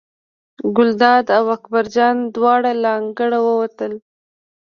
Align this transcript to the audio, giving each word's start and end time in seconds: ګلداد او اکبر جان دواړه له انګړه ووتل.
ګلداد 0.75 1.25
او 1.37 1.45
اکبر 1.55 1.85
جان 1.95 2.17
دواړه 2.35 2.71
له 2.81 2.89
انګړه 2.99 3.39
ووتل. 3.45 3.93